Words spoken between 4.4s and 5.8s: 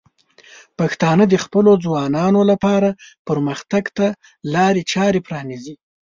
لارې چارې پرانیزي.